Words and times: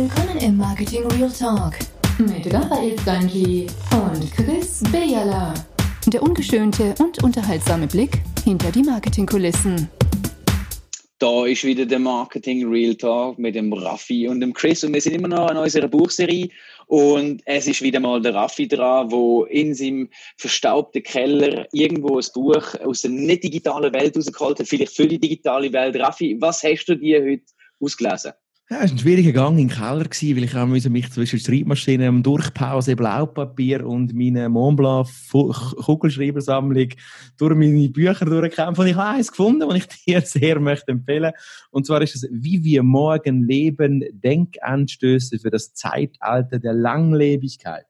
Willkommen 0.00 0.38
im 0.38 0.56
Marketing 0.56 1.04
Real 1.08 1.28
Talk 1.28 1.76
mit 2.18 2.54
Raphael 2.54 2.96
Stanji 3.00 3.66
und 3.90 4.32
Chris 4.32 4.80
Bejala. 4.92 5.52
Der 6.06 6.22
ungeschönte 6.22 6.94
und 7.00 7.20
unterhaltsame 7.24 7.88
Blick 7.88 8.22
hinter 8.44 8.70
die 8.70 8.84
Marketingkulissen. 8.84 9.88
Da 11.18 11.46
ist 11.46 11.64
wieder 11.64 11.84
der 11.84 11.98
Marketing 11.98 12.68
Real 12.68 12.94
Talk 12.94 13.40
mit 13.40 13.56
dem 13.56 13.72
Raffi 13.72 14.28
und 14.28 14.38
dem 14.38 14.52
Chris 14.52 14.84
und 14.84 14.94
wir 14.94 15.00
sind 15.00 15.14
immer 15.14 15.26
noch 15.26 15.50
in 15.50 15.56
unserer 15.56 15.88
Buchserie 15.88 16.48
und 16.86 17.42
es 17.44 17.66
ist 17.66 17.82
wieder 17.82 17.98
mal 17.98 18.22
der 18.22 18.34
Raffi 18.34 18.68
dran, 18.68 19.10
wo 19.10 19.46
in 19.46 19.74
seinem 19.74 20.10
verstaubten 20.36 21.02
Keller 21.02 21.66
irgendwo 21.72 22.20
ein 22.20 22.26
Buch 22.34 22.72
aus 22.84 23.00
der 23.00 23.10
nicht 23.10 23.42
digitalen 23.42 23.92
Welt 23.92 24.16
rausgeholt 24.16 24.60
hat, 24.60 24.68
vielleicht 24.68 24.94
für 24.94 25.08
die 25.08 25.18
digitale 25.18 25.72
Welt. 25.72 25.96
Raffi, 25.96 26.36
was 26.38 26.62
hast 26.62 26.84
du 26.84 26.94
dir 26.94 27.20
heute 27.20 27.42
ausgelesen? 27.80 28.32
Ja, 28.70 28.82
es 28.82 28.90
war 28.90 28.96
ein 28.96 28.98
schwieriger 28.98 29.32
Gang 29.32 29.56
den 29.56 29.70
Keller, 29.70 30.04
weil 30.04 30.44
ich 30.44 30.54
auch 30.54 30.66
mich 30.66 31.10
zwischen 31.10 31.38
Schreibmaschinen, 31.38 32.22
Durchpause, 32.22 32.96
Blaupapier 32.96 33.86
und 33.86 34.12
meine 34.12 34.50
Montblanc 34.50 35.08
Kugelschreibersammlung 35.32 36.90
durch 37.38 37.56
meine 37.56 37.88
Bücher 37.88 38.26
durchkämpfen. 38.26 38.82
Und 38.82 38.90
ich 38.90 38.94
habe 38.94 39.16
eins 39.16 39.30
gefunden, 39.30 39.66
das 39.66 39.74
ich 39.74 39.86
dir 40.06 40.20
sehr 40.20 40.60
möchte 40.60 40.92
empfehlen. 40.92 41.32
Und 41.70 41.86
zwar 41.86 42.02
ist 42.02 42.16
es 42.16 42.28
Wie 42.30 42.62
wir 42.62 42.82
morgen 42.82 43.42
leben, 43.42 44.04
Denkanstöße 44.12 45.38
für 45.38 45.48
das 45.48 45.72
Zeitalter 45.72 46.58
der 46.58 46.74
Langlebigkeit. 46.74 47.86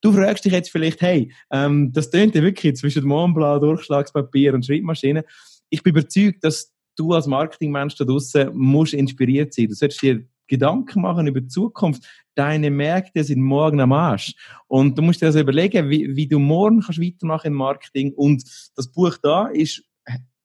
Du 0.00 0.14
fragst 0.14 0.46
dich 0.46 0.54
jetzt 0.54 0.70
vielleicht, 0.70 1.02
hey, 1.02 1.30
ähm, 1.50 1.92
das 1.92 2.08
tönt 2.08 2.34
ja 2.34 2.42
wirklich 2.42 2.76
zwischen 2.76 3.04
Montblanc, 3.04 3.60
Durchschlagspapier 3.60 4.54
und 4.54 4.64
Schreibmaschine. 4.64 5.26
Ich 5.68 5.82
bin 5.82 5.90
überzeugt, 5.90 6.42
dass 6.42 6.72
du 7.00 7.14
als 7.14 7.26
Marketingmensch 7.26 7.96
da 7.96 8.04
draußen 8.04 8.50
musst 8.52 8.92
inspiriert 8.92 9.54
sein. 9.54 9.68
Du 9.68 9.74
solltest 9.74 10.02
dir 10.02 10.24
Gedanken 10.46 11.00
machen 11.00 11.26
über 11.26 11.40
die 11.40 11.48
Zukunft. 11.48 12.04
Deine 12.34 12.70
Märkte 12.70 13.24
sind 13.24 13.40
morgen 13.40 13.80
am 13.80 13.92
Arsch. 13.92 14.34
Und 14.66 14.98
du 14.98 15.02
musst 15.02 15.22
dir 15.22 15.26
also 15.26 15.40
überlegen, 15.40 15.88
wie, 15.88 16.14
wie 16.14 16.26
du 16.26 16.38
morgen 16.38 16.80
kannst 16.80 17.00
weitermachen 17.00 17.48
im 17.48 17.54
Marketing. 17.54 18.12
Und 18.12 18.44
das 18.76 18.90
Buch 18.92 19.16
da 19.22 19.46
ist 19.46 19.82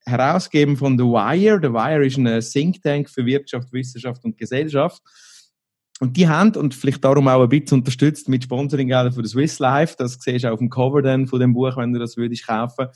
herausgegeben 0.06 0.78
von 0.78 0.98
The 0.98 1.04
Wire. 1.04 1.60
The 1.62 1.74
Wire 1.74 2.06
ist 2.06 2.18
ein 2.18 2.40
Think 2.42 2.82
Tank 2.82 3.10
für 3.10 3.26
Wirtschaft, 3.26 3.74
Wissenschaft 3.74 4.24
und 4.24 4.38
Gesellschaft. 4.38 5.02
Und 6.00 6.16
die 6.18 6.28
haben, 6.28 6.56
und 6.56 6.76
vielleicht 6.76 7.04
darum 7.04 7.28
auch 7.28 7.42
ein 7.42 7.50
bisschen 7.50 7.80
unterstützt 7.80 8.30
mit 8.30 8.44
Sponsoring 8.44 8.90
für 8.90 9.22
das 9.22 9.32
Swiss 9.32 9.60
Life, 9.60 9.96
das 9.98 10.18
siehst 10.20 10.44
du 10.44 10.52
auf 10.52 10.60
dem 10.60 10.70
Cover 10.70 11.02
dann 11.02 11.26
von 11.26 11.40
dem 11.40 11.54
Buch, 11.54 11.78
wenn 11.78 11.94
du 11.94 12.00
das 12.00 12.18
würdest 12.18 12.46
kaufen, 12.46 12.88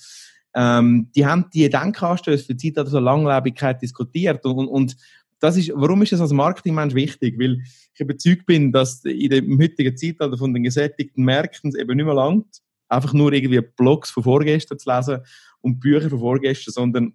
ähm, 0.55 1.09
die 1.15 1.25
haben 1.25 1.45
die 1.53 1.69
Denkanstöße 1.69 2.45
für 2.45 2.55
die 2.55 2.73
Zeit 2.73 2.91
der 2.91 3.01
Langlebigkeit 3.01 3.81
diskutiert 3.81 4.45
und, 4.45 4.67
und 4.67 4.97
das 5.39 5.55
ist, 5.57 5.71
warum 5.73 6.01
ist 6.01 6.11
das 6.11 6.21
als 6.21 6.33
Marketingmensch 6.33 6.93
wichtig? 6.93 7.39
Weil 7.39 7.61
ich 7.93 7.99
überzeugt 7.99 8.45
bin, 8.45 8.71
dass 8.71 9.03
in 9.05 9.29
dem 9.29 9.59
heutigen 9.59 9.95
Zeitalter 9.95 10.37
von 10.37 10.53
den 10.53 10.63
gesättigten 10.63 11.23
Märkten 11.23 11.69
es 11.69 11.75
eben 11.75 11.95
nicht 11.95 12.05
mehr 12.05 12.13
langt, 12.13 12.61
einfach 12.89 13.13
nur 13.13 13.31
irgendwie 13.31 13.61
Blogs 13.61 14.09
von 14.09 14.23
vorgestern 14.23 14.79
zu 14.79 14.89
lesen 14.89 15.19
und 15.61 15.79
Bücher 15.79 16.09
von 16.09 16.19
vorgestern, 16.19 16.73
sondern 16.73 17.13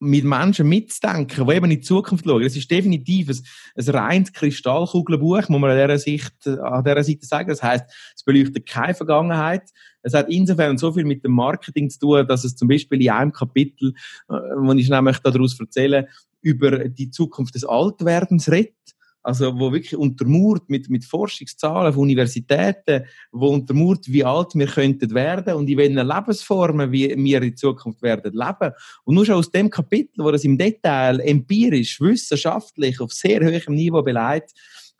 mit 0.00 0.24
Menschen 0.24 0.66
mitzudenken, 0.66 1.46
die 1.46 1.54
eben 1.54 1.66
in 1.66 1.78
die 1.78 1.80
Zukunft 1.82 2.24
schauen. 2.24 2.42
Es 2.42 2.56
ist 2.56 2.70
definitiv 2.70 3.28
ein, 3.28 3.38
ein 3.76 3.94
reines 3.94 4.32
Kristallkugelbuch, 4.32 5.48
muss 5.48 5.60
man 5.60 5.70
an 5.70 5.76
dieser, 5.76 5.98
Sicht, 5.98 6.46
an 6.46 6.82
dieser 6.82 7.04
Seite 7.04 7.26
sagen. 7.26 7.48
Das 7.50 7.62
heißt, 7.62 7.84
es 8.16 8.22
beleuchtet 8.24 8.66
keine 8.66 8.94
Vergangenheit. 8.94 9.70
Es 10.02 10.14
hat 10.14 10.30
insofern 10.30 10.78
so 10.78 10.92
viel 10.92 11.04
mit 11.04 11.22
dem 11.22 11.32
Marketing 11.32 11.90
zu 11.90 11.98
tun, 11.98 12.26
dass 12.26 12.44
es 12.44 12.56
zum 12.56 12.68
Beispiel 12.68 13.02
in 13.02 13.10
einem 13.10 13.32
Kapitel, 13.32 13.92
äh, 14.30 14.32
wo 14.32 14.72
ich 14.72 14.88
nämlich 14.88 15.18
daraus 15.18 15.60
erzähle, 15.60 16.08
über 16.40 16.88
die 16.88 17.10
Zukunft 17.10 17.54
des 17.54 17.66
Altwerdens 17.66 18.50
redet 18.50 18.74
also 19.22 19.58
wo 19.58 19.72
wirklich 19.72 19.96
untermauert 19.96 20.68
mit, 20.68 20.88
mit 20.88 21.04
Forschungszahlen 21.04 21.92
von 21.92 22.02
Universitäten, 22.02 23.04
wo 23.32 23.48
untermauert, 23.48 24.06
wie 24.06 24.24
alt 24.24 24.54
wir 24.54 24.66
könnten 24.66 25.10
werden 25.14 25.54
und 25.54 25.68
in 25.68 25.78
welchen 25.78 26.06
Lebensformen 26.06 26.90
wir 26.92 27.42
in 27.42 27.56
Zukunft 27.56 28.02
werden 28.02 28.32
leben. 28.32 28.72
Und 29.04 29.14
nur 29.14 29.26
schon 29.26 29.36
aus 29.36 29.50
dem 29.50 29.68
Kapitel, 29.70 30.24
wo 30.24 30.30
das 30.30 30.44
im 30.44 30.56
Detail 30.56 31.20
empirisch, 31.20 32.00
wissenschaftlich 32.00 33.00
auf 33.00 33.12
sehr 33.12 33.40
hohem 33.40 33.74
Niveau 33.74 34.02
beleidigt, 34.02 34.54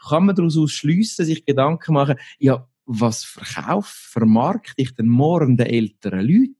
kann 0.08 0.26
man 0.26 0.34
daraus 0.34 0.70
schliessen, 0.70 1.25
sich 1.25 1.44
Gedanken 1.44 1.94
machen, 1.94 2.16
ja, 2.38 2.66
was 2.87 3.25
verkauft, 3.25 3.94
vermarkte 3.94 4.75
ich 4.76 4.94
denn 4.94 5.06
morgen 5.06 5.56
den 5.56 5.66
älteren 5.66 6.20
Leuten? 6.20 6.56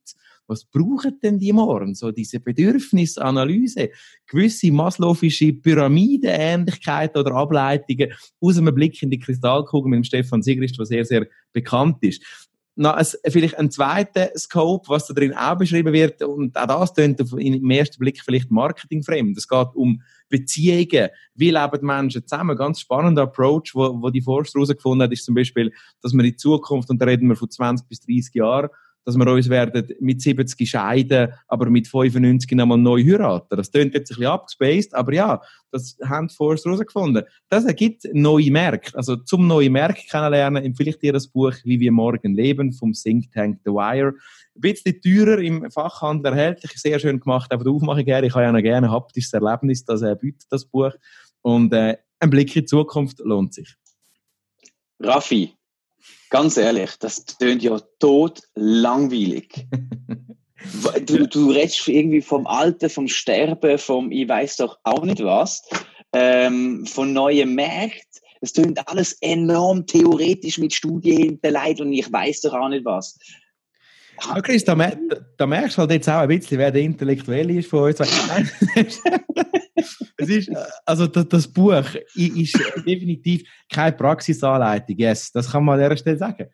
Was 0.50 0.65
brauchen 0.65 1.19
denn 1.22 1.38
die 1.38 1.53
morgen? 1.53 1.94
So 1.94 2.11
diese 2.11 2.41
Bedürfnisanalyse, 2.41 3.91
gewisse 4.27 4.66
maslow'sche 4.66 5.62
Pyramidenähnlichkeiten 5.62 7.21
oder 7.21 7.34
Ableitungen 7.37 8.12
aus 8.41 8.59
einem 8.59 8.75
Blick 8.75 9.00
in 9.03 9.10
die 9.10 9.21
Kristallkugel 9.21 9.89
mit 9.89 9.99
dem 9.99 10.05
Stefan 10.05 10.43
Sigrist, 10.43 10.78
was 10.78 10.89
sehr, 10.89 11.05
sehr 11.05 11.27
bekannt 11.53 11.99
ist. 12.03 12.22
Es, 12.99 13.19
vielleicht 13.28 13.59
ein 13.59 13.71
zweiter 13.71 14.31
Scope, 14.37 14.89
was 14.89 15.06
da 15.06 15.15
drin 15.15 15.34
auch 15.34 15.56
beschrieben 15.56 15.93
wird, 15.93 16.22
und 16.22 16.56
auch 16.56 16.66
das 16.66 16.94
klingt 16.94 17.21
im 17.21 17.71
ersten 17.71 17.99
Blick 17.99 18.22
vielleicht 18.25 18.50
marketingfremd. 18.50 19.37
Es 19.37 19.47
geht 19.47 19.69
um 19.75 20.03
Beziehungen. 20.31 21.10
Wie 21.34 21.50
leben 21.50 21.87
Menschen 21.87 22.27
zusammen? 22.27 22.56
Ganz 22.56 22.81
spannender 22.81 23.22
Approach, 23.22 23.72
wo, 23.75 24.00
wo 24.00 24.09
die 24.09 24.22
Forscher 24.22 24.55
herausgefunden 24.55 25.03
hat, 25.03 25.12
ist 25.12 25.27
zum 25.27 25.34
Beispiel, 25.34 25.72
dass 26.00 26.15
man 26.15 26.25
in 26.25 26.39
Zukunft, 26.39 26.89
und 26.91 27.00
da 27.03 27.06
reden 27.06 27.28
wir 27.28 27.37
von 27.37 27.50
20 27.50 27.87
bis 27.87 28.00
30 28.00 28.34
Jahren, 28.34 28.71
dass 29.05 29.16
wir 29.16 29.27
uns 29.27 29.49
werden 29.49 29.87
mit 30.00 30.21
70 30.21 30.69
scheiden, 30.69 31.33
aber 31.49 31.71
mit 31.71 31.88
95 31.88 32.50
nochmal 32.53 32.78
neu 32.78 33.03
heiraten. 33.03 33.56
Das 33.56 33.71
klingt 33.71 33.94
jetzt 33.94 34.11
ein 34.11 34.16
bisschen 34.16 34.27
abgespaced, 34.27 34.94
aber 34.94 35.12
ja, 35.15 35.41
das 35.71 35.97
haben 36.05 36.28
die 36.28 36.34
Forscher 36.34 36.71
herausgefunden. 36.71 37.25
Das 37.49 37.65
ergibt 37.65 38.05
neue 38.12 38.50
Märkte. 38.50 38.97
Also 38.97 39.16
zum 39.16 39.47
neue 39.47 39.71
Märkte 39.71 40.06
kennenlernen 40.09 40.65
empfehle 40.65 40.91
ich 40.91 40.99
dir 40.99 41.12
das 41.12 41.28
Buch 41.28 41.55
«Wie 41.65 41.81
wir 41.81 41.93
morgen 41.93 42.34
leben» 42.34 42.72
vom 42.72 42.93
Think 42.93 43.33
Tank 43.33 43.60
The 43.65 43.71
Wire. 43.71 44.15
Ein 44.55 44.60
bisschen 44.60 45.00
teurer 45.00 45.39
im 45.39 45.71
Fachhandel 45.71 46.33
erhältlich, 46.33 46.72
sehr 46.77 46.99
schön 46.99 47.21
gemacht, 47.21 47.53
aber 47.53 47.71
aufmache 47.71 48.05
gerne. 48.05 48.27
Ich 48.27 48.34
habe 48.34 48.44
ja 48.44 48.53
noch 48.53 48.62
gerne 48.62 48.89
ein 48.89 48.93
haptisches 48.93 49.33
Erlebnis, 49.33 49.84
das 49.84 50.03
er 50.03 50.16
bietet, 50.16 50.47
das 50.50 50.65
Buch. 50.65 50.93
Und 51.43 51.72
äh, 51.72 51.97
ein 52.19 52.31
Blick 52.31 52.55
in 52.55 52.62
die 52.62 52.66
Zukunft 52.66 53.21
lohnt 53.21 53.55
sich. 53.55 53.75
Raffi, 55.03 55.55
Ganz 56.31 56.56
ehrlich, 56.56 56.91
das 56.99 57.25
tönt 57.25 57.62
ja 57.62 57.78
tot 57.99 58.43
langweilig. 58.55 59.66
du, 61.06 61.27
du 61.27 61.50
redest 61.50 61.88
irgendwie 61.88 62.22
vom 62.22 62.47
Alten, 62.47 62.91
vom 62.91 63.09
Sterben, 63.09 63.78
vom 63.78 64.12
ich 64.12 64.28
weiß 64.28 64.59
doch 64.59 64.78
auch 64.84 65.05
nicht 65.05 65.22
was, 65.22 65.62
ähm, 66.12 66.87
von 66.87 67.12
neuen 67.12 67.55
Märkten. 67.55 68.22
Das 68.41 68.53
tönt 68.53 68.89
alles 68.89 69.19
enorm 69.21 69.87
theoretisch 69.87 70.59
mit 70.59 70.72
Studien 70.72 71.19
hinterlegt 71.19 71.81
und 71.81 71.93
ich 71.93 72.10
weiß 72.10 72.41
doch 72.43 72.55
auch 72.55 72.69
nicht 72.69 72.84
was. 72.84 73.19
Ja, 74.27 74.41
Chris, 74.41 74.65
da, 74.65 74.75
da, 75.37 75.47
merkst 75.47 75.77
du 75.77 75.81
halt 75.81 75.91
jetzt 75.93 76.09
auch 76.09 76.21
ein 76.21 76.28
bisschen, 76.28 76.59
wer 76.59 76.71
der 76.71 76.83
Intellektuelle 76.83 77.59
ist 77.59 77.71
von 77.71 77.84
uns. 77.84 77.99
es 80.16 80.28
ist, 80.28 80.50
also 80.84 81.06
das, 81.06 81.28
das, 81.28 81.48
Buch 81.48 81.84
ist 82.14 82.58
definitiv 82.86 83.42
keine 83.70 83.96
Praxisanleitung. 83.96 84.96
Yes, 84.96 85.32
das 85.32 85.50
kann 85.50 85.64
man 85.64 85.78
an 85.78 85.84
dieser 85.84 85.96
Stelle 85.96 86.18
sagen. 86.18 86.46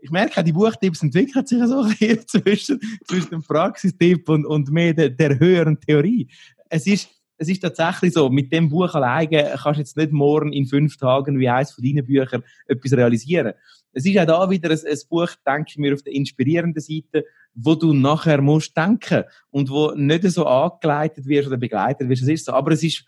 Ich 0.00 0.10
merke 0.10 0.42
die 0.42 0.52
Buchtipps 0.52 1.02
entwickeln 1.02 1.46
sich 1.46 1.62
so 1.64 1.84
bisschen 1.88 2.26
zwischen, 2.26 2.80
zwischen 3.06 3.30
dem 3.30 3.42
Praxistipp 3.42 4.28
und, 4.28 4.44
und 4.44 4.70
mehr 4.70 4.92
der, 4.92 5.10
der 5.10 5.38
höheren 5.38 5.78
Theorie. 5.80 6.28
Es 6.68 6.86
ist, 6.86 7.08
es 7.36 7.48
ist 7.48 7.60
tatsächlich 7.60 8.12
so, 8.12 8.28
mit 8.28 8.52
dem 8.52 8.68
Buch 8.68 8.94
alleine 8.94 9.54
kannst 9.62 9.78
du 9.78 9.80
jetzt 9.80 9.96
nicht 9.96 10.12
morgen 10.12 10.52
in 10.52 10.66
fünf 10.66 10.96
Tagen 10.96 11.38
wie 11.38 11.48
eines 11.48 11.72
von 11.72 11.84
deinen 11.84 12.04
Büchern 12.04 12.42
etwas 12.66 12.92
realisieren. 12.92 13.54
Es 13.92 14.06
ist 14.06 14.18
auch 14.18 14.26
da 14.26 14.50
wieder 14.50 14.70
ein, 14.70 14.78
ein 14.78 14.98
Buch, 15.08 15.30
denke 15.46 15.66
ich 15.68 15.78
mir, 15.78 15.94
auf 15.94 16.02
der 16.02 16.14
inspirierenden 16.14 16.82
Seite, 16.82 17.24
wo 17.54 17.74
du 17.74 17.92
nachher 17.92 18.40
musst 18.40 18.76
denken 18.76 19.24
und 19.50 19.70
wo 19.70 19.92
nicht 19.92 20.24
so 20.24 20.46
angeleitet 20.46 21.26
wirst 21.26 21.48
oder 21.48 21.58
begleitet 21.58 22.08
wirst. 22.08 22.22
Es 22.22 22.28
ist 22.28 22.46
so. 22.46 22.52
Aber 22.52 22.72
es 22.72 22.82
ist 22.82 23.04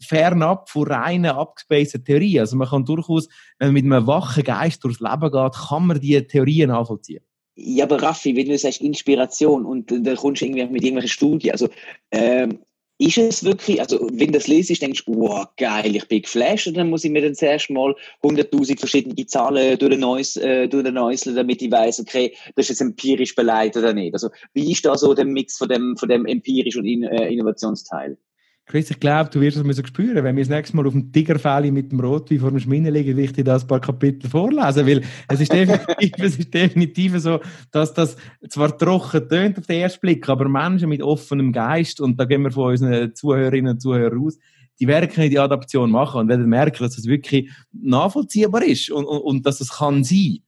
fernab 0.00 0.68
von 0.68 0.86
reiner 0.86 1.36
abgespaceden 1.36 2.04
Theorie. 2.04 2.40
Also 2.40 2.56
man 2.56 2.68
kann 2.68 2.84
durchaus, 2.84 3.28
wenn 3.58 3.68
man 3.68 3.74
mit 3.74 3.84
einem 3.84 4.06
wachen 4.06 4.44
Geist 4.44 4.82
durchs 4.84 5.00
Leben 5.00 5.30
geht, 5.30 5.54
kann 5.68 5.86
man 5.86 6.00
diese 6.00 6.26
Theorien 6.26 6.70
nachvollziehen. 6.70 7.22
Ja, 7.56 7.84
aber 7.84 8.02
Raffi, 8.02 8.34
wenn 8.34 8.48
du 8.48 8.58
sagst 8.58 8.80
Inspiration 8.80 9.64
und 9.64 9.90
da 9.90 10.14
kommst 10.16 10.42
du 10.42 10.46
irgendwie 10.46 10.66
mit 10.66 10.82
irgendwelchen 10.82 11.10
Studien, 11.10 11.52
also 11.52 11.68
ähm, 12.10 12.58
ist 12.98 13.18
es 13.18 13.44
wirklich, 13.44 13.80
also 13.80 14.08
wenn 14.12 14.28
du 14.28 14.38
das 14.38 14.46
liest, 14.46 14.80
denkst 14.80 15.04
du, 15.04 15.14
wow, 15.16 15.46
geil, 15.56 15.96
ich 15.96 16.06
bin 16.06 16.22
geflasht 16.22 16.68
und 16.68 16.76
dann 16.76 16.90
muss 16.90 17.04
ich 17.04 17.10
mir 17.10 17.22
dann 17.22 17.34
zuerst 17.34 17.70
mal 17.70 17.94
100.000 18.22 18.78
verschiedene 18.78 19.26
Zahlen 19.26 19.78
durch 19.78 19.90
den 19.90 20.00
Neus, 20.00 20.36
äh, 20.36 20.68
durch 20.68 20.84
den 20.84 20.94
Neusel, 20.94 21.34
damit 21.34 21.60
ich 21.60 21.70
weiß, 21.70 22.00
okay, 22.00 22.36
das 22.54 22.66
ist 22.66 22.70
jetzt 22.70 22.80
empirisch 22.80 23.34
beleidigt 23.34 23.76
oder 23.76 23.92
nicht. 23.92 24.14
Also 24.14 24.28
wie 24.52 24.70
ist 24.70 24.84
da 24.84 24.96
so 24.96 25.12
der 25.12 25.24
Mix 25.24 25.58
von 25.58 25.68
dem, 25.68 25.96
von 25.96 26.08
dem 26.08 26.24
empirisch 26.26 26.76
und 26.76 26.84
in, 26.84 27.02
äh, 27.02 27.28
Innovationsteil? 27.32 28.16
Chris, 28.66 28.90
ich 28.90 28.98
glaube, 28.98 29.28
du 29.28 29.42
wirst 29.42 29.58
es 29.58 29.62
müssen 29.62 29.86
spüren, 29.86 30.24
wenn 30.24 30.36
wir 30.36 30.42
das 30.42 30.48
nächste 30.48 30.74
Mal 30.74 30.86
auf 30.86 30.94
dem 30.94 31.12
Tigerfell 31.12 31.70
mit 31.70 31.92
dem 31.92 32.00
Rotwein 32.00 32.40
vor 32.40 32.50
dem 32.50 32.60
Schmine 32.60 32.88
liegen, 32.90 33.14
will 33.14 33.26
ich 33.26 33.32
dir 33.32 33.44
das 33.44 33.62
ein 33.64 33.68
paar 33.68 33.80
Kapitel 33.80 34.28
vorlesen, 34.28 34.86
weil 34.86 35.02
es 35.28 35.40
ist 35.40 35.52
definitiv, 35.52 36.12
es 36.18 36.38
ist 36.38 36.54
definitiv 36.54 37.18
so, 37.18 37.40
dass 37.70 37.92
das 37.92 38.16
zwar 38.48 38.76
trocken 38.76 39.28
tönt 39.28 39.58
auf 39.58 39.66
den 39.66 39.80
ersten 39.82 40.00
Blick, 40.00 40.26
aber 40.30 40.48
Menschen 40.48 40.88
mit 40.88 41.02
offenem 41.02 41.52
Geist, 41.52 42.00
und 42.00 42.18
da 42.18 42.24
gehen 42.24 42.42
wir 42.42 42.52
von 42.52 42.70
unseren 42.70 43.14
Zuhörerinnen 43.14 43.74
und 43.74 43.80
Zuhörern 43.82 44.18
raus, 44.18 44.38
die 44.80 44.86
werden 44.86 45.30
die 45.30 45.38
Adaption 45.38 45.90
machen 45.90 46.20
und 46.22 46.28
werden 46.28 46.48
merken, 46.48 46.82
dass 46.82 46.96
es 46.96 47.06
wirklich 47.06 47.50
nachvollziehbar 47.70 48.64
ist 48.64 48.90
und, 48.90 49.04
und, 49.04 49.20
und 49.20 49.46
dass 49.46 49.60
es 49.60 49.70
kann 49.70 50.04
sein. 50.04 50.38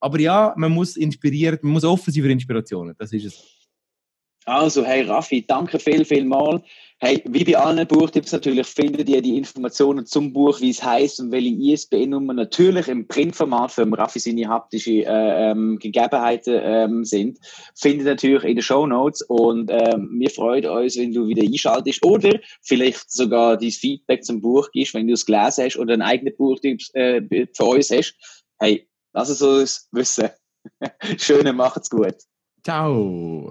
Aber 0.00 0.20
ja, 0.20 0.54
man 0.56 0.72
muss 0.72 0.96
inspiriert, 0.96 1.64
man 1.64 1.72
muss 1.72 1.84
offen 1.84 2.12
sein 2.12 2.22
für 2.22 2.30
Inspirationen. 2.30 2.94
Das 2.98 3.12
ist 3.12 3.26
es. 3.26 3.57
Also, 4.48 4.82
hey 4.82 5.02
Raffi, 5.02 5.46
danke 5.46 5.78
viel, 5.78 6.06
viel 6.06 6.24
mal. 6.24 6.62
Hey, 7.00 7.22
wie 7.26 7.44
bei 7.44 7.58
allen 7.58 7.86
Buchtipps 7.86 8.32
natürlich 8.32 8.66
findet 8.66 9.06
ihr 9.06 9.20
die 9.20 9.36
Informationen 9.36 10.06
zum 10.06 10.32
Buch, 10.32 10.62
wie 10.62 10.70
es 10.70 10.82
heißt 10.82 11.20
und 11.20 11.32
welche 11.32 11.50
ISBN-Nummer 11.50 12.32
natürlich 12.32 12.88
im 12.88 13.06
Printformat 13.06 13.72
für 13.72 13.86
Raffi 13.92 14.18
seine 14.18 14.48
haptische 14.48 15.04
äh, 15.04 15.50
ähm, 15.50 15.78
Gegebenheiten 15.78 16.58
ähm, 16.62 17.04
sind. 17.04 17.38
Findet 17.74 18.06
ihr 18.06 18.10
natürlich 18.12 18.44
in 18.44 18.56
den 18.56 18.62
Show 18.62 18.86
Notes 18.86 19.20
und 19.20 19.70
ähm, 19.70 20.16
wir 20.18 20.30
freuen 20.30 20.64
uns, 20.64 20.96
wenn 20.96 21.12
du 21.12 21.28
wieder 21.28 21.42
einschaltest 21.42 22.02
oder 22.02 22.40
vielleicht 22.62 23.12
sogar 23.12 23.58
dein 23.58 23.70
Feedback 23.70 24.24
zum 24.24 24.40
Buch 24.40 24.70
gibst, 24.72 24.94
wenn 24.94 25.08
du 25.08 25.12
es 25.12 25.26
gelesen 25.26 25.66
hast 25.66 25.76
oder 25.76 25.92
einen 25.92 26.02
eigenen 26.02 26.34
Buchtipp 26.34 26.80
äh, 26.94 27.20
für 27.54 27.64
uns 27.64 27.90
hast. 27.90 28.14
Hey, 28.58 28.88
lass 29.12 29.28
es 29.28 29.42
uns 29.42 29.88
wissen. 29.92 30.30
Schöne, 31.18 31.52
macht's 31.52 31.90
gut. 31.90 32.16
Ciao. 32.64 33.50